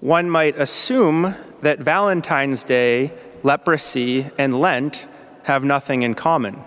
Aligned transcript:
One 0.00 0.30
might 0.30 0.58
assume 0.58 1.34
that 1.60 1.78
Valentine's 1.78 2.64
Day, 2.64 3.12
leprosy, 3.42 4.30
and 4.38 4.58
Lent 4.58 5.06
have 5.44 5.62
nothing 5.62 6.02
in 6.02 6.14
common. 6.14 6.62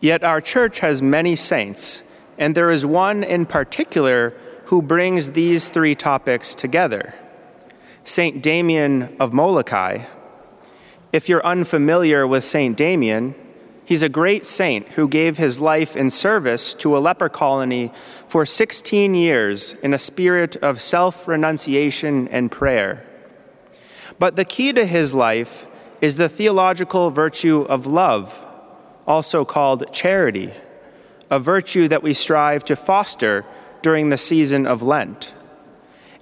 Yet 0.00 0.22
our 0.22 0.40
church 0.40 0.80
has 0.80 1.02
many 1.02 1.34
saints, 1.34 2.02
and 2.38 2.54
there 2.54 2.70
is 2.70 2.86
one 2.86 3.24
in 3.24 3.46
particular 3.46 4.32
who 4.66 4.80
brings 4.80 5.32
these 5.32 5.68
three 5.68 5.94
topics 5.94 6.54
together 6.54 7.14
Saint 8.04 8.42
Damien 8.42 9.16
of 9.18 9.32
Molokai. 9.32 10.04
If 11.12 11.28
you're 11.28 11.44
unfamiliar 11.44 12.26
with 12.26 12.44
Saint 12.44 12.76
Damien, 12.76 13.34
He's 13.84 14.02
a 14.02 14.08
great 14.08 14.46
saint 14.46 14.88
who 14.90 15.06
gave 15.06 15.36
his 15.36 15.60
life 15.60 15.94
in 15.94 16.08
service 16.08 16.72
to 16.74 16.96
a 16.96 17.00
leper 17.00 17.28
colony 17.28 17.92
for 18.26 18.46
16 18.46 19.14
years 19.14 19.74
in 19.82 19.92
a 19.92 19.98
spirit 19.98 20.56
of 20.56 20.80
self 20.80 21.28
renunciation 21.28 22.26
and 22.28 22.50
prayer. 22.50 23.06
But 24.18 24.36
the 24.36 24.44
key 24.44 24.72
to 24.72 24.86
his 24.86 25.12
life 25.12 25.66
is 26.00 26.16
the 26.16 26.30
theological 26.30 27.10
virtue 27.10 27.62
of 27.62 27.86
love, 27.86 28.44
also 29.06 29.44
called 29.44 29.92
charity, 29.92 30.54
a 31.30 31.38
virtue 31.38 31.86
that 31.88 32.02
we 32.02 32.14
strive 32.14 32.64
to 32.64 32.76
foster 32.76 33.44
during 33.82 34.08
the 34.08 34.16
season 34.16 34.66
of 34.66 34.82
Lent. 34.82 35.34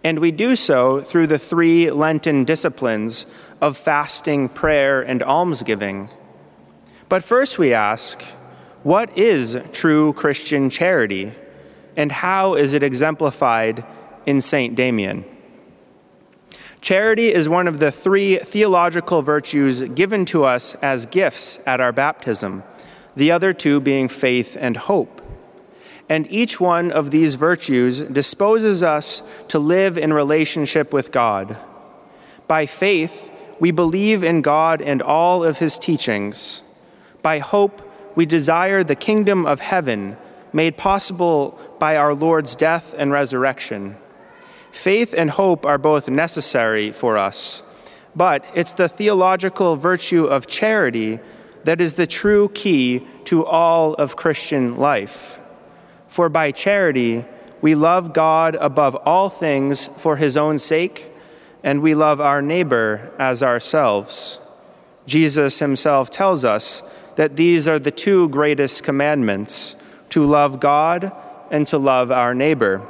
And 0.02 0.18
we 0.18 0.32
do 0.32 0.56
so 0.56 1.00
through 1.00 1.28
the 1.28 1.38
three 1.38 1.92
Lenten 1.92 2.44
disciplines 2.44 3.24
of 3.60 3.76
fasting, 3.76 4.48
prayer, 4.48 5.00
and 5.00 5.22
almsgiving 5.22 6.08
but 7.12 7.22
first 7.22 7.58
we 7.58 7.74
ask, 7.74 8.22
what 8.84 9.18
is 9.18 9.58
true 9.72 10.14
Christian 10.14 10.70
charity, 10.70 11.34
and 11.94 12.10
how 12.10 12.54
is 12.54 12.72
it 12.72 12.82
exemplified 12.82 13.84
in 14.24 14.40
St. 14.40 14.74
Damien? 14.74 15.26
Charity 16.80 17.28
is 17.28 17.50
one 17.50 17.68
of 17.68 17.80
the 17.80 17.92
three 17.92 18.38
theological 18.38 19.20
virtues 19.20 19.82
given 19.82 20.24
to 20.24 20.44
us 20.44 20.74
as 20.76 21.04
gifts 21.04 21.58
at 21.66 21.82
our 21.82 21.92
baptism, 21.92 22.62
the 23.14 23.30
other 23.30 23.52
two 23.52 23.78
being 23.78 24.08
faith 24.08 24.56
and 24.58 24.78
hope. 24.78 25.20
And 26.08 26.26
each 26.32 26.60
one 26.60 26.90
of 26.90 27.10
these 27.10 27.34
virtues 27.34 28.00
disposes 28.00 28.82
us 28.82 29.22
to 29.48 29.58
live 29.58 29.98
in 29.98 30.14
relationship 30.14 30.94
with 30.94 31.12
God. 31.12 31.58
By 32.48 32.64
faith, 32.64 33.34
we 33.60 33.70
believe 33.70 34.24
in 34.24 34.40
God 34.40 34.80
and 34.80 35.02
all 35.02 35.44
of 35.44 35.58
his 35.58 35.78
teachings. 35.78 36.62
By 37.22 37.38
hope, 37.38 37.80
we 38.14 38.26
desire 38.26 38.84
the 38.84 38.96
kingdom 38.96 39.46
of 39.46 39.60
heaven 39.60 40.16
made 40.52 40.76
possible 40.76 41.58
by 41.78 41.96
our 41.96 42.14
Lord's 42.14 42.54
death 42.54 42.94
and 42.98 43.10
resurrection. 43.10 43.96
Faith 44.70 45.14
and 45.16 45.30
hope 45.30 45.64
are 45.64 45.78
both 45.78 46.08
necessary 46.08 46.92
for 46.92 47.16
us, 47.16 47.62
but 48.14 48.44
it's 48.54 48.74
the 48.74 48.88
theological 48.88 49.76
virtue 49.76 50.24
of 50.24 50.46
charity 50.46 51.20
that 51.64 51.80
is 51.80 51.94
the 51.94 52.06
true 52.06 52.48
key 52.50 53.06
to 53.24 53.44
all 53.44 53.94
of 53.94 54.16
Christian 54.16 54.76
life. 54.76 55.42
For 56.08 56.28
by 56.28 56.50
charity, 56.50 57.24
we 57.60 57.74
love 57.74 58.12
God 58.12 58.56
above 58.56 58.96
all 58.96 59.28
things 59.28 59.86
for 59.96 60.16
his 60.16 60.36
own 60.36 60.58
sake, 60.58 61.08
and 61.62 61.80
we 61.80 61.94
love 61.94 62.20
our 62.20 62.42
neighbor 62.42 63.12
as 63.18 63.42
ourselves. 63.42 64.40
Jesus 65.06 65.60
himself 65.60 66.10
tells 66.10 66.44
us 66.44 66.82
that 67.16 67.36
these 67.36 67.68
are 67.68 67.78
the 67.78 67.90
two 67.90 68.28
greatest 68.28 68.82
commandments 68.82 69.76
to 70.10 70.24
love 70.24 70.60
God 70.60 71.12
and 71.50 71.66
to 71.68 71.78
love 71.78 72.10
our 72.10 72.34
neighbor. 72.34 72.86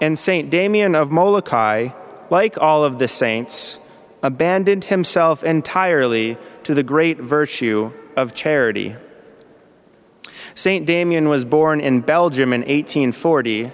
And 0.00 0.18
St. 0.18 0.50
Damien 0.50 0.94
of 0.94 1.10
Molokai, 1.10 1.90
like 2.30 2.58
all 2.58 2.84
of 2.84 2.98
the 2.98 3.08
saints, 3.08 3.78
abandoned 4.22 4.84
himself 4.84 5.42
entirely 5.42 6.36
to 6.62 6.74
the 6.74 6.82
great 6.82 7.18
virtue 7.18 7.92
of 8.16 8.34
charity. 8.34 8.96
St. 10.54 10.86
Damien 10.86 11.28
was 11.28 11.44
born 11.44 11.80
in 11.80 12.00
Belgium 12.00 12.52
in 12.52 12.60
1840, 12.60 13.70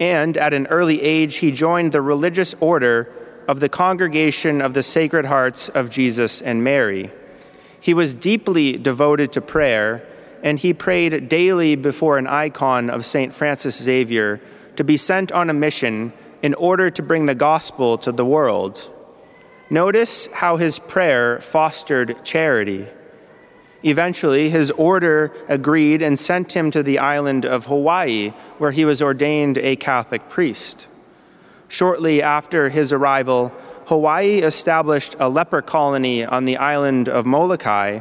and 0.00 0.36
at 0.36 0.52
an 0.52 0.66
early 0.66 1.02
age 1.02 1.38
he 1.38 1.52
joined 1.52 1.92
the 1.92 2.02
religious 2.02 2.54
order 2.60 3.12
of 3.46 3.60
the 3.60 3.68
Congregation 3.68 4.60
of 4.60 4.74
the 4.74 4.82
Sacred 4.82 5.24
Hearts 5.24 5.68
of 5.68 5.90
Jesus 5.90 6.42
and 6.42 6.62
Mary. 6.62 7.10
He 7.80 7.94
was 7.94 8.14
deeply 8.14 8.76
devoted 8.76 9.32
to 9.32 9.40
prayer, 9.40 10.06
and 10.42 10.58
he 10.58 10.72
prayed 10.72 11.28
daily 11.28 11.76
before 11.76 12.18
an 12.18 12.26
icon 12.26 12.90
of 12.90 13.06
St. 13.06 13.34
Francis 13.34 13.82
Xavier 13.82 14.40
to 14.76 14.84
be 14.84 14.96
sent 14.96 15.32
on 15.32 15.50
a 15.50 15.54
mission 15.54 16.12
in 16.42 16.54
order 16.54 16.90
to 16.90 17.02
bring 17.02 17.26
the 17.26 17.34
gospel 17.34 17.98
to 17.98 18.12
the 18.12 18.24
world. 18.24 18.92
Notice 19.70 20.28
how 20.32 20.56
his 20.56 20.78
prayer 20.78 21.40
fostered 21.40 22.24
charity. 22.24 22.86
Eventually, 23.84 24.50
his 24.50 24.70
order 24.72 25.32
agreed 25.48 26.02
and 26.02 26.18
sent 26.18 26.56
him 26.56 26.70
to 26.70 26.82
the 26.82 26.98
island 26.98 27.44
of 27.44 27.66
Hawaii, 27.66 28.30
where 28.58 28.72
he 28.72 28.84
was 28.84 29.02
ordained 29.02 29.58
a 29.58 29.76
Catholic 29.76 30.28
priest. 30.28 30.86
Shortly 31.68 32.22
after 32.22 32.70
his 32.70 32.92
arrival, 32.92 33.52
Hawaii 33.88 34.40
established 34.40 35.16
a 35.18 35.30
leper 35.30 35.62
colony 35.62 36.22
on 36.22 36.44
the 36.44 36.58
island 36.58 37.08
of 37.08 37.24
Molokai 37.24 38.00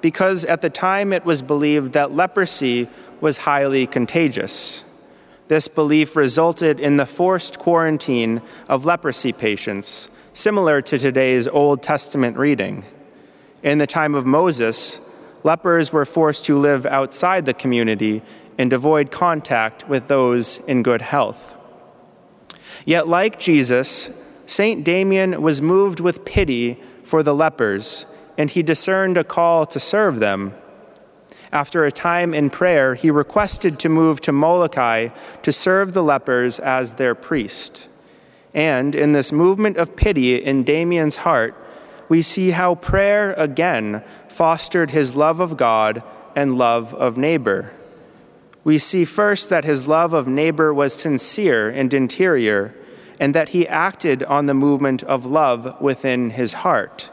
because 0.00 0.46
at 0.46 0.62
the 0.62 0.70
time 0.70 1.12
it 1.12 1.26
was 1.26 1.42
believed 1.42 1.92
that 1.92 2.16
leprosy 2.16 2.88
was 3.20 3.36
highly 3.36 3.86
contagious. 3.86 4.82
This 5.48 5.68
belief 5.68 6.16
resulted 6.16 6.80
in 6.80 6.96
the 6.96 7.04
forced 7.04 7.58
quarantine 7.58 8.40
of 8.66 8.86
leprosy 8.86 9.30
patients, 9.30 10.08
similar 10.32 10.80
to 10.80 10.96
today's 10.96 11.46
Old 11.46 11.82
Testament 11.82 12.38
reading. 12.38 12.86
In 13.62 13.76
the 13.76 13.86
time 13.86 14.14
of 14.14 14.24
Moses, 14.24 15.00
lepers 15.42 15.92
were 15.92 16.06
forced 16.06 16.46
to 16.46 16.56
live 16.56 16.86
outside 16.86 17.44
the 17.44 17.52
community 17.52 18.22
and 18.56 18.72
avoid 18.72 19.10
contact 19.10 19.86
with 19.86 20.08
those 20.08 20.60
in 20.60 20.82
good 20.82 21.02
health. 21.02 21.54
Yet, 22.86 23.06
like 23.06 23.38
Jesus, 23.38 24.08
St. 24.46 24.84
Damien 24.84 25.42
was 25.42 25.60
moved 25.60 26.00
with 26.00 26.24
pity 26.24 26.80
for 27.02 27.22
the 27.22 27.34
lepers, 27.34 28.06
and 28.38 28.48
he 28.50 28.62
discerned 28.62 29.18
a 29.18 29.24
call 29.24 29.66
to 29.66 29.80
serve 29.80 30.20
them. 30.20 30.54
After 31.52 31.84
a 31.84 31.92
time 31.92 32.32
in 32.32 32.50
prayer, 32.50 32.94
he 32.94 33.10
requested 33.10 33.78
to 33.80 33.88
move 33.88 34.20
to 34.22 34.32
Molokai 34.32 35.08
to 35.42 35.52
serve 35.52 35.92
the 35.92 36.02
lepers 36.02 36.58
as 36.58 36.94
their 36.94 37.14
priest. 37.14 37.88
And 38.54 38.94
in 38.94 39.12
this 39.12 39.32
movement 39.32 39.76
of 39.76 39.96
pity 39.96 40.36
in 40.36 40.64
Damien's 40.64 41.16
heart, 41.16 41.54
we 42.08 42.22
see 42.22 42.50
how 42.50 42.76
prayer 42.76 43.32
again 43.34 44.02
fostered 44.28 44.92
his 44.92 45.16
love 45.16 45.40
of 45.40 45.56
God 45.56 46.02
and 46.34 46.56
love 46.56 46.94
of 46.94 47.16
neighbor. 47.16 47.72
We 48.62 48.78
see 48.78 49.04
first 49.04 49.48
that 49.50 49.64
his 49.64 49.88
love 49.88 50.12
of 50.12 50.28
neighbor 50.28 50.72
was 50.72 50.94
sincere 50.94 51.68
and 51.68 51.92
interior 51.92 52.70
and 53.18 53.34
that 53.34 53.50
he 53.50 53.66
acted 53.66 54.22
on 54.24 54.46
the 54.46 54.54
movement 54.54 55.02
of 55.04 55.26
love 55.26 55.80
within 55.80 56.30
his 56.30 56.52
heart. 56.54 57.10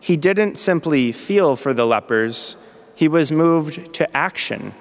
He 0.00 0.16
didn't 0.16 0.58
simply 0.58 1.12
feel 1.12 1.56
for 1.56 1.72
the 1.72 1.86
lepers, 1.86 2.56
he 2.94 3.08
was 3.08 3.30
moved 3.30 3.94
to 3.94 4.16
action. 4.16 4.72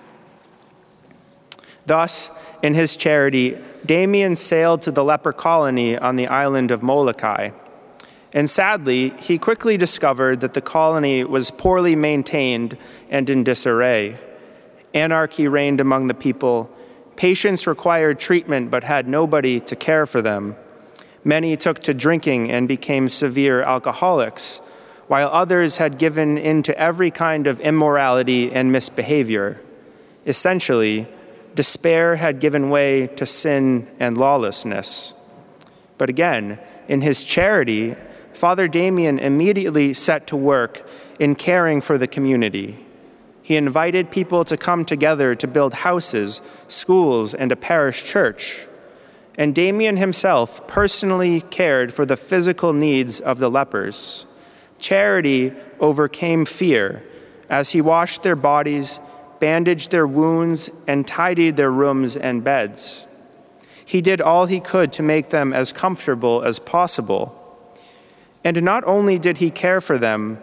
Thus, 1.85 2.31
in 2.61 2.73
his 2.73 2.97
charity, 2.97 3.57
Damien 3.85 4.35
sailed 4.35 4.81
to 4.81 4.91
the 4.91 5.03
leper 5.03 5.31
colony 5.31 5.97
on 5.97 6.15
the 6.15 6.27
island 6.27 6.71
of 6.71 6.83
Molokai. 6.83 7.51
And 8.33 8.49
sadly, 8.49 9.13
he 9.19 9.37
quickly 9.37 9.77
discovered 9.77 10.41
that 10.41 10.53
the 10.53 10.61
colony 10.61 11.23
was 11.23 11.49
poorly 11.49 11.95
maintained 11.95 12.77
and 13.09 13.29
in 13.29 13.43
disarray. 13.43 14.17
Anarchy 14.93 15.47
reigned 15.47 15.79
among 15.79 16.07
the 16.07 16.13
people, 16.13 16.69
Patients 17.17 17.67
required 17.67 18.19
treatment 18.19 18.71
but 18.71 18.83
had 18.83 19.07
nobody 19.07 19.59
to 19.61 19.75
care 19.75 20.05
for 20.05 20.21
them. 20.21 20.55
Many 21.23 21.57
took 21.57 21.79
to 21.79 21.93
drinking 21.93 22.51
and 22.51 22.67
became 22.67 23.09
severe 23.09 23.63
alcoholics, 23.63 24.61
while 25.07 25.27
others 25.29 25.77
had 25.77 25.97
given 25.97 26.37
in 26.37 26.63
to 26.63 26.79
every 26.79 27.11
kind 27.11 27.47
of 27.47 27.59
immorality 27.59 28.51
and 28.51 28.71
misbehavior. 28.71 29.59
Essentially, 30.25 31.07
despair 31.55 32.17
had 32.17 32.39
given 32.39 32.69
way 32.69 33.07
to 33.07 33.25
sin 33.25 33.87
and 33.99 34.17
lawlessness. 34.17 35.13
But 35.97 36.09
again, 36.09 36.59
in 36.87 37.01
his 37.01 37.23
charity, 37.23 37.95
Father 38.33 38.67
Damien 38.67 39.17
immediately 39.17 39.95
set 39.95 40.27
to 40.27 40.35
work 40.35 40.87
in 41.19 41.33
caring 41.33 41.81
for 41.81 41.97
the 41.97 42.07
community. 42.07 42.85
He 43.47 43.55
invited 43.55 44.11
people 44.11 44.43
to 44.43 44.57
come 44.57 44.83
together 44.83 45.33
to 45.33 45.47
build 45.47 45.73
houses, 45.73 46.41
schools, 46.67 47.33
and 47.33 47.49
a 47.49 47.55
parish 47.55 48.03
church. 48.03 48.67
And 49.37 49.55
Damien 49.55 49.95
himself 49.95 50.67
personally 50.67 51.39
cared 51.39 51.93
for 51.93 52.05
the 52.05 52.17
physical 52.17 52.73
needs 52.73 53.21
of 53.21 53.39
the 53.39 53.49
lepers. 53.49 54.25
Charity 54.79 55.53
overcame 55.79 56.43
fear 56.43 57.05
as 57.49 57.69
he 57.69 57.79
washed 57.79 58.21
their 58.21 58.35
bodies, 58.35 58.99
bandaged 59.39 59.91
their 59.91 60.05
wounds, 60.05 60.69
and 60.85 61.07
tidied 61.07 61.55
their 61.55 61.71
rooms 61.71 62.17
and 62.17 62.43
beds. 62.43 63.07
he 63.85 64.01
did 64.01 64.19
all 64.19 64.45
he 64.47 64.59
could 64.59 64.91
to 64.91 65.01
make 65.01 65.29
them 65.29 65.53
as 65.53 65.71
comfortable 65.71 66.43
as 66.43 66.59
possible. 66.59 67.33
And 68.43 68.61
not 68.61 68.83
only 68.83 69.17
did 69.17 69.37
he 69.37 69.51
care 69.51 69.79
for 69.79 69.97
them, 69.97 70.37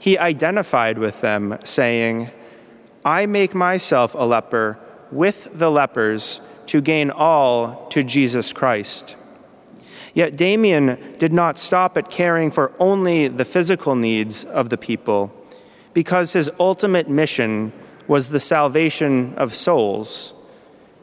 he 0.00 0.18
identified 0.18 0.98
with 0.98 1.20
them, 1.20 1.56
saying, 1.62 2.32
I 3.04 3.26
make 3.26 3.54
myself 3.54 4.14
a 4.14 4.24
leper 4.24 4.78
with 5.10 5.48
the 5.52 5.70
lepers 5.70 6.40
to 6.66 6.80
gain 6.80 7.10
all 7.10 7.86
to 7.88 8.02
Jesus 8.02 8.52
Christ. 8.52 9.16
Yet 10.14 10.36
Damien 10.36 10.98
did 11.18 11.32
not 11.32 11.58
stop 11.58 11.96
at 11.96 12.10
caring 12.10 12.50
for 12.50 12.72
only 12.78 13.28
the 13.28 13.44
physical 13.44 13.94
needs 13.94 14.44
of 14.44 14.68
the 14.68 14.78
people, 14.78 15.34
because 15.94 16.32
his 16.32 16.50
ultimate 16.58 17.08
mission 17.08 17.72
was 18.06 18.28
the 18.28 18.40
salvation 18.40 19.34
of 19.36 19.54
souls. 19.54 20.32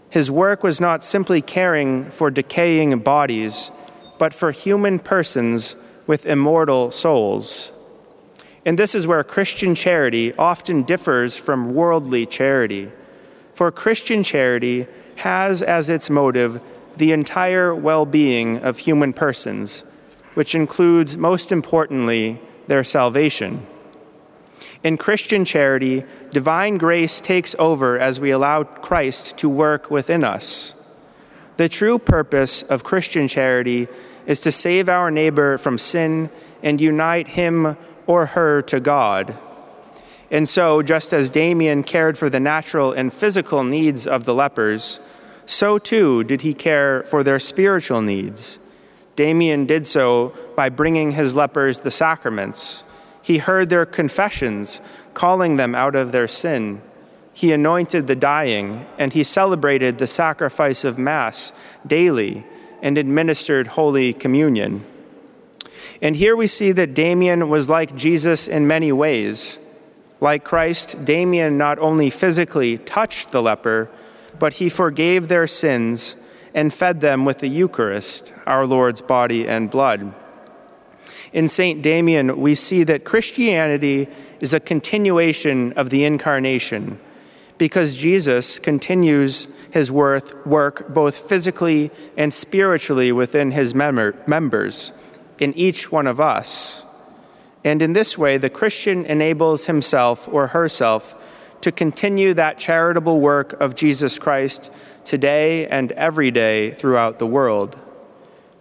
His 0.10 0.30
work 0.30 0.64
was 0.64 0.82
not 0.82 1.04
simply 1.04 1.42
caring 1.42 2.10
for 2.10 2.30
decaying 2.30 2.98
bodies, 3.00 3.72
but 4.18 4.34
for 4.34 4.52
human 4.52 5.00
persons 5.00 5.76
with 6.08 6.26
immortal 6.26 6.92
souls. 6.92 7.72
And 8.66 8.80
this 8.80 8.96
is 8.96 9.06
where 9.06 9.24
Christian 9.24 9.76
charity 9.76 10.34
often 10.34 10.84
differs 10.84 11.38
from 11.38 11.76
worldly 11.76 12.26
charity. 12.26 12.92
For 13.54 13.72
Christian 13.72 14.24
charity 14.24 14.88
has 15.18 15.62
as 15.62 15.90
its 15.90 16.10
motive 16.10 16.62
the 16.98 17.12
entire 17.12 17.76
well 17.76 18.06
being 18.06 18.58
of 18.58 18.80
human 18.80 19.14
persons, 19.14 19.84
which 20.34 20.56
includes, 20.56 21.16
most 21.16 21.52
importantly, 21.52 22.42
their 22.68 22.84
salvation. 22.84 23.66
In 24.84 24.98
Christian 24.98 25.46
charity, 25.46 26.04
divine 26.32 26.78
grace 26.78 27.22
takes 27.22 27.56
over 27.60 28.00
as 28.00 28.20
we 28.20 28.32
allow 28.32 28.64
Christ 28.64 29.38
to 29.38 29.50
work 29.50 29.92
within 29.92 30.24
us. 30.24 30.74
The 31.58 31.70
true 31.70 32.00
purpose 32.00 32.64
of 32.64 32.84
Christian 32.84 33.28
charity 33.28 33.88
is 34.26 34.40
to 34.42 34.52
save 34.52 34.90
our 34.90 35.12
neighbor 35.12 35.58
from 35.58 35.78
sin 35.78 36.30
and 36.64 36.82
unite 36.82 37.30
him 37.30 37.78
or 38.08 38.28
her 38.28 38.62
to 38.64 38.80
God. 38.80 39.38
And 40.32 40.50
so, 40.50 40.82
just 40.82 41.14
as 41.14 41.30
Damien 41.30 41.84
cared 41.84 42.18
for 42.18 42.30
the 42.30 42.40
natural 42.40 42.92
and 42.92 43.14
physical 43.14 43.64
needs 43.64 44.08
of 44.08 44.26
the 44.26 44.34
lepers, 44.34 45.00
so 45.46 45.78
too 45.78 46.24
did 46.24 46.42
he 46.42 46.54
care 46.54 47.04
for 47.04 47.24
their 47.24 47.40
spiritual 47.40 48.02
needs. 48.02 48.60
Damien 49.16 49.66
did 49.66 49.86
so 49.86 50.36
by 50.56 50.70
bringing 50.70 51.12
his 51.12 51.36
lepers 51.36 51.82
the 51.82 51.92
sacraments. 51.92 52.84
He 53.22 53.38
heard 53.38 53.70
their 53.70 53.86
confessions, 53.86 54.82
calling 55.14 55.58
them 55.58 55.74
out 55.74 55.96
of 55.96 56.12
their 56.12 56.28
sin. 56.28 56.82
He 57.34 57.52
anointed 57.52 58.08
the 58.08 58.16
dying, 58.16 58.86
and 58.98 59.14
he 59.14 59.24
celebrated 59.24 59.98
the 59.98 60.08
sacrifice 60.08 60.84
of 60.84 60.98
Mass 60.98 61.54
daily 61.86 62.46
and 62.82 62.98
administered 62.98 63.68
Holy 63.68 64.14
Communion. 64.14 64.86
And 66.02 66.16
here 66.16 66.36
we 66.36 66.48
see 66.48 66.72
that 66.74 66.94
Damien 66.94 67.50
was 67.50 67.70
like 67.70 67.96
Jesus 67.96 68.48
in 68.48 68.68
many 68.68 68.92
ways. 68.92 69.60
Like 70.22 70.44
Christ, 70.44 71.04
Damien 71.06 71.58
not 71.58 71.80
only 71.80 72.10
physically 72.10 72.78
touched 72.78 73.32
the 73.32 73.42
leper, 73.42 73.90
but 74.40 74.54
he 74.54 74.70
forgave 74.70 75.28
their 75.28 75.48
sins 75.48 76.16
and 76.54 76.74
fed 76.74 77.02
them 77.02 77.26
with 77.26 77.40
the 77.40 77.48
Eucharist, 77.48 78.34
our 78.46 78.66
Lord's 78.66 79.02
body 79.02 79.48
and 79.48 79.70
blood. 79.70 80.14
In 81.34 81.50
St. 81.50 81.82
Damien, 81.82 82.40
we 82.40 82.56
see 82.56 82.84
that 82.86 83.04
Christianity 83.04 84.08
is 84.40 84.54
a 84.54 84.60
continuation 84.60 85.74
of 85.74 85.90
the 85.90 86.06
Incarnation 86.06 87.00
because 87.58 87.96
Jesus 87.96 88.60
continues 88.60 89.48
his 89.72 89.92
work 89.92 90.94
both 90.94 91.16
physically 91.30 91.92
and 92.16 92.34
spiritually 92.34 93.12
within 93.12 93.52
his 93.52 93.74
members, 93.76 94.94
in 95.40 95.54
each 95.54 95.92
one 95.92 96.08
of 96.08 96.20
us. 96.20 96.86
And 97.64 97.82
in 97.82 97.94
this 97.94 98.18
way, 98.18 98.38
the 98.38 98.50
Christian 98.50 99.06
enables 99.06 99.66
himself 99.66 100.28
or 100.28 100.48
herself 100.48 101.16
to 101.62 101.72
continue 101.72 102.34
that 102.36 102.60
charitable 102.60 103.20
work 103.20 103.60
of 103.60 103.76
Jesus 103.76 104.20
Christ 104.20 104.72
today 105.04 105.68
and 105.68 105.92
every 105.94 106.30
day 106.30 106.72
throughout 106.72 107.18
the 107.18 107.26
world. 107.26 107.80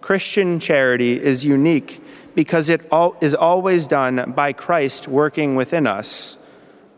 Christian 0.00 0.58
charity 0.58 1.22
is 1.22 1.44
unique 1.44 2.02
because 2.34 2.68
it 2.68 2.88
is 3.20 3.34
always 3.34 3.86
done 3.86 4.32
by 4.34 4.52
Christ 4.52 5.06
working 5.06 5.54
within 5.54 5.86
us. 5.86 6.36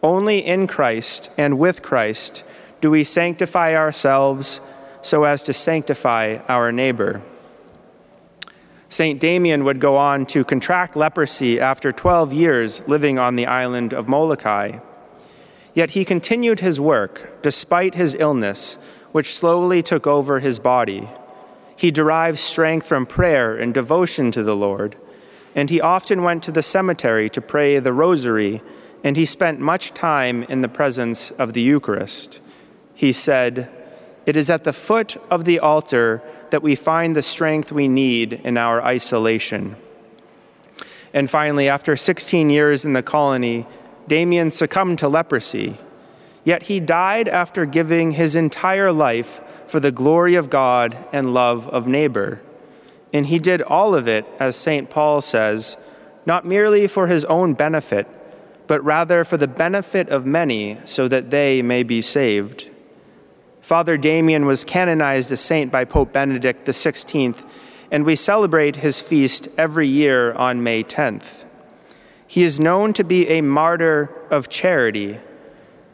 Only 0.03 0.39
in 0.39 0.67
Christ 0.67 1.31
and 1.37 1.59
with 1.59 1.83
Christ 1.83 2.45
do 2.81 2.91
we 2.91 3.03
sanctify 3.05 3.75
ourselves 3.75 4.61
so 5.03 5.25
as 5.25 5.43
to 5.45 5.53
sanctify 5.53 6.39
our 6.49 6.71
neighbor. 6.71 7.23
St. 8.89 9.19
Damien 9.19 9.65
would 9.65 9.81
go 9.81 9.97
on 9.97 10.27
to 10.27 10.45
contract 10.45 10.95
leprosy 10.95 11.61
after 11.61 11.93
12 11.93 12.33
years 12.33 12.87
living 12.87 13.19
on 13.19 13.35
the 13.35 13.47
island 13.47 13.93
of 13.93 14.09
Molokai. 14.09 14.79
Yet 15.75 15.91
he 15.91 16.05
continued 16.05 16.61
his 16.61 16.81
work 16.81 17.43
despite 17.43 17.97
his 17.97 18.15
illness, 18.19 18.79
which 19.13 19.35
slowly 19.35 19.83
took 19.83 20.07
over 20.07 20.41
his 20.41 20.59
body. 20.59 21.09
He 21.77 21.91
derived 21.91 22.39
strength 22.39 22.87
from 22.87 23.07
prayer 23.07 23.57
and 23.57 23.75
devotion 23.75 24.31
to 24.33 24.43
the 24.43 24.57
Lord, 24.57 24.97
and 25.55 25.69
he 25.69 25.81
often 25.81 26.23
went 26.23 26.43
to 26.45 26.53
the 26.53 26.63
cemetery 26.63 27.29
to 27.31 27.41
pray 27.41 27.79
the 27.79 27.93
rosary, 27.93 28.63
and 29.03 29.17
he 29.17 29.27
spent 29.27 29.61
much 29.61 29.93
time 29.93 30.45
in 30.45 30.61
the 30.61 30.69
presence 30.69 31.31
of 31.33 31.53
the 31.53 31.61
Eucharist. 31.61 32.41
He 32.95 33.13
said, 33.13 33.71
It 34.27 34.37
is 34.37 34.51
at 34.51 34.65
the 34.65 34.73
foot 34.73 35.17
of 35.31 35.45
the 35.45 35.61
altar 35.61 36.21
that 36.51 36.63
we 36.63 36.75
find 36.75 37.15
the 37.15 37.23
strength 37.23 37.71
we 37.71 37.89
need 37.89 38.33
in 38.33 38.57
our 38.57 38.83
isolation. 38.83 39.77
And 41.15 41.31
finally, 41.31 41.69
after 41.69 41.97
16 41.97 42.51
years 42.51 42.85
in 42.85 42.93
the 42.93 43.03
colony, 43.03 43.67
Damien 44.09 44.51
succumbed 44.51 44.99
to 44.99 45.09
leprosy, 45.09 45.79
yet 46.45 46.65
he 46.65 46.79
died 46.81 47.29
after 47.29 47.65
giving 47.65 48.13
his 48.13 48.37
entire 48.37 48.93
life 48.93 49.41
for 49.67 49.81
the 49.81 49.93
glory 49.93 50.35
of 50.35 50.51
God 50.51 50.97
and 51.13 51.33
love 51.33 51.67
of 51.69 51.87
neighbor. 51.87 52.41
And 53.13 53.27
he 53.27 53.39
did 53.39 53.63
all 53.63 53.95
of 53.95 54.07
it, 54.07 54.27
as 54.39 54.57
St. 54.57 54.91
Paul 54.91 55.21
says, 55.21 55.77
not 56.27 56.45
merely 56.45 56.87
for 56.87 57.07
his 57.07 57.25
own 57.27 57.55
benefit, 57.55 58.09
but 58.67 58.85
rather 58.85 59.25
for 59.25 59.37
the 59.37 59.49
benefit 59.49 60.09
of 60.09 60.27
many, 60.27 60.79
so 60.85 61.07
that 61.09 61.31
they 61.31 61.63
may 61.63 61.83
be 61.83 62.03
saved. 62.03 62.69
Father 63.67 63.97
Damien 63.97 64.47
was 64.47 64.63
canonized 64.63 65.33
a 65.33 65.37
saint 65.37 65.73
by 65.73 65.85
Pope 65.85 66.13
Benedict 66.13 66.65
XVI, 66.65 67.35
and 67.91 68.05
we 68.05 68.15
celebrate 68.15 68.77
his 68.77 69.01
feast 69.01 69.49
every 69.59 69.89
year 69.89 70.33
on 70.35 70.63
May 70.63 70.85
10th. 70.85 71.45
He 72.29 72.45
is 72.45 72.61
known 72.61 72.93
to 72.93 73.03
be 73.03 73.27
a 73.27 73.41
martyr 73.41 74.09
of 74.31 74.49
charity, 74.49 75.19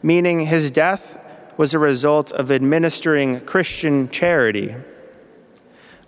meaning 0.03 0.45
his 0.45 0.69
death 0.69 1.17
was 1.57 1.73
a 1.73 1.79
result 1.79 2.31
of 2.33 2.51
administering 2.51 3.39
Christian 3.39 4.07
charity. 4.07 4.75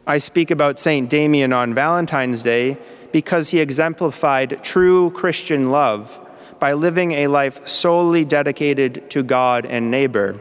I 0.06 0.20
speak 0.20 0.52
about 0.52 0.78
St. 0.78 1.10
Damien 1.10 1.52
on 1.52 1.74
Valentine's 1.74 2.44
Day 2.44 2.78
because 3.12 3.50
he 3.50 3.60
exemplified 3.60 4.64
true 4.64 5.10
Christian 5.10 5.72
love 5.72 6.20
by 6.60 6.74
living 6.74 7.14
a 7.14 7.26
life 7.26 7.68
solely 7.68 8.24
dedicated 8.24 9.10
to 9.10 9.24
God 9.24 9.66
and 9.66 9.90
neighbor. 9.90 10.40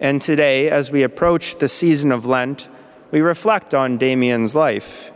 And 0.00 0.20
today, 0.20 0.68
as 0.68 0.90
we 0.90 1.02
approach 1.02 1.58
the 1.58 1.68
season 1.68 2.10
of 2.10 2.26
Lent, 2.26 2.68
we 3.10 3.20
reflect 3.20 3.74
on 3.74 3.96
Damien's 3.96 4.54
life. 4.54 5.12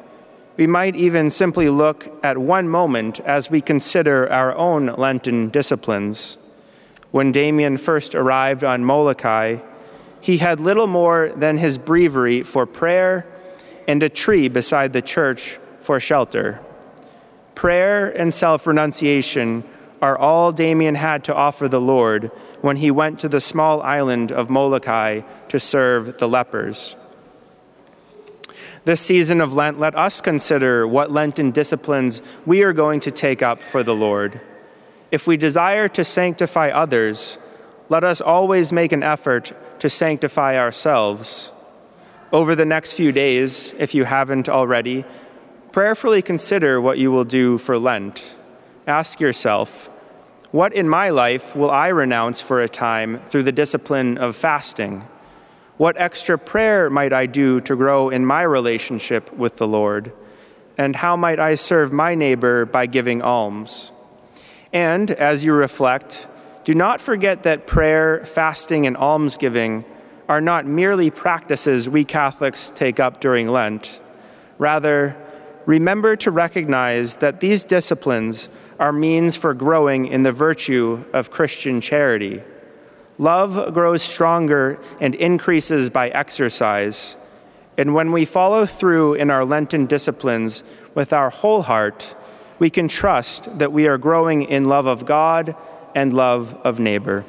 We 0.57 0.67
might 0.67 0.97
even 0.97 1.31
simply 1.31 1.69
look 1.69 2.13
at 2.23 2.39
one 2.39 2.69
moment 2.69 3.21
as 3.21 3.51
we 3.51 3.61
consider 3.61 4.31
our 4.31 4.55
own 4.55 4.87
Lenten 4.87 5.51
disciplines. 5.51 6.39
When 7.11 7.33
Damien 7.33 7.77
first 7.77 8.15
arrived 8.15 8.63
on 8.63 8.85
Molokai, 8.85 9.59
he 10.21 10.39
had 10.39 10.61
little 10.61 10.87
more 10.87 11.33
than 11.35 11.59
his 11.59 11.79
breviary 11.79 12.43
for 12.43 12.67
prayer 12.67 13.27
and 13.87 14.03
a 14.03 14.09
tree 14.09 14.49
beside 14.49 14.93
the 14.93 15.03
church 15.03 15.59
for 15.81 15.99
shelter. 15.99 16.61
Prayer 17.55 18.09
and 18.09 18.33
self 18.33 18.67
renunciation 18.67 19.65
are 20.01 20.17
all 20.17 20.53
Damien 20.53 20.95
had 20.95 21.25
to 21.25 21.35
offer 21.35 21.69
the 21.69 21.81
Lord 21.81 22.31
when 22.61 22.77
he 22.77 22.91
went 22.91 23.19
to 23.21 23.29
the 23.29 23.41
small 23.41 23.83
island 23.83 24.33
of 24.33 24.51
Molokai 24.51 25.23
to 25.49 25.61
serve 25.61 26.19
the 26.19 26.29
lepers. 26.29 26.97
This 28.85 29.01
season 29.01 29.41
of 29.41 29.53
Lent, 29.53 29.79
let 29.79 29.95
us 29.95 30.21
consider 30.21 30.87
what 30.87 31.11
Lenten 31.11 31.51
disciplines 31.51 32.23
we 32.47 32.63
are 32.63 32.73
going 32.73 33.01
to 33.01 33.11
take 33.11 33.43
up 33.43 33.63
for 33.63 33.83
the 33.83 33.95
Lord. 33.95 34.41
If 35.11 35.27
we 35.27 35.37
desire 35.37 35.89
to 35.89 36.05
sanctify 36.05 36.71
others, 36.71 37.39
let 37.89 38.05
us 38.05 38.21
always 38.21 38.73
make 38.73 38.93
an 38.93 39.03
effort 39.03 39.53
to 39.81 39.91
sanctify 39.91 40.57
ourselves. 40.57 41.53
Over 42.33 42.55
the 42.55 42.65
next 42.65 42.93
few 42.93 43.13
days, 43.13 43.75
if 43.79 43.95
you 43.95 44.05
haven't 44.05 44.49
already, 44.49 45.05
prayerfully 45.73 46.23
consider 46.23 46.81
what 46.81 46.99
you 46.99 47.11
will 47.11 47.25
do 47.25 47.59
for 47.59 47.79
Lent. 47.79 48.37
Ask 48.89 49.21
yourself, 49.21 49.91
what 50.51 50.73
in 50.73 50.89
my 50.89 51.11
life 51.11 51.55
will 51.55 51.71
I 51.71 51.89
renounce 51.89 52.41
for 52.41 52.63
a 52.63 52.71
time 52.71 53.19
through 53.19 53.43
the 53.43 53.53
discipline 53.53 54.17
of 54.17 54.35
fasting? 54.35 55.07
What 55.77 56.01
extra 56.01 56.39
prayer 56.39 56.89
might 56.89 57.13
I 57.13 57.27
do 57.27 57.61
to 57.61 57.77
grow 57.77 58.09
in 58.09 58.25
my 58.25 58.41
relationship 58.41 59.31
with 59.35 59.59
the 59.59 59.69
Lord? 59.69 60.11
And 60.79 60.97
how 60.97 61.17
might 61.17 61.39
I 61.39 61.55
serve 61.57 61.93
my 61.93 62.15
neighbor 62.15 62.65
by 62.65 62.87
giving 62.87 63.21
alms? 63.21 63.93
And 64.73 65.11
as 65.11 65.45
you 65.45 65.53
reflect, 65.53 66.27
do 66.65 66.73
not 66.73 66.99
forget 66.99 67.43
that 67.43 67.67
prayer, 67.67 68.25
fasting, 68.25 68.87
and 68.87 68.97
almsgiving 68.97 69.85
are 70.31 70.41
not 70.41 70.65
merely 70.65 71.11
practices 71.11 71.91
we 71.91 72.05
Catholics 72.05 72.73
take 72.75 72.99
up 72.99 73.21
during 73.21 73.49
Lent. 73.49 74.01
Rather, 74.57 75.15
remember 75.67 76.17
to 76.17 76.31
recognize 76.31 77.17
that 77.17 77.41
these 77.41 77.65
disciplines 77.65 78.49
are 78.79 78.93
means 78.93 79.37
for 79.37 79.55
growing 79.55 80.07
in 80.07 80.23
the 80.23 80.33
virtue 80.33 81.05
of 81.13 81.31
Christian 81.31 81.81
charity. 81.81 82.43
Love 83.19 83.75
grows 83.75 84.03
stronger 84.03 84.81
and 85.01 85.15
increases 85.17 85.91
by 85.91 86.09
exercise. 86.11 87.17
And 87.77 87.95
when 87.95 88.13
we 88.13 88.25
follow 88.25 88.67
through 88.67 89.15
in 89.15 89.31
our 89.31 89.45
Lenten 89.45 89.87
disciplines 89.87 90.63
with 90.95 91.13
our 91.13 91.31
whole 91.31 91.63
heart, 91.63 92.15
we 92.59 92.71
can 92.71 92.89
trust 92.89 93.59
that 93.59 93.73
we 93.73 93.87
are 93.87 93.99
growing 93.99 94.43
in 94.43 94.69
love 94.69 94.87
of 94.87 95.05
God 95.05 95.57
and 95.95 96.15
love 96.15 96.55
of 96.65 96.79
neighbor. 96.79 97.25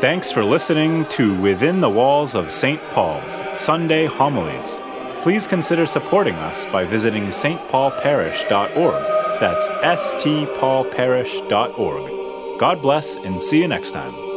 Thanks 0.00 0.32
for 0.32 0.44
listening 0.44 1.06
to 1.10 1.40
Within 1.40 1.80
the 1.80 1.88
Walls 1.88 2.34
of 2.34 2.50
St. 2.50 2.82
Paul's 2.90 3.40
Sunday 3.54 4.06
Homilies. 4.06 4.78
Please 5.22 5.46
consider 5.46 5.86
supporting 5.86 6.34
us 6.34 6.66
by 6.66 6.84
visiting 6.84 7.28
stpaulparish.org. 7.28 9.40
That's 9.40 9.68
stpaulparish.org. 9.68 12.58
God 12.58 12.82
bless 12.82 13.16
and 13.16 13.40
see 13.40 13.60
you 13.60 13.68
next 13.68 13.92
time. 13.92 14.31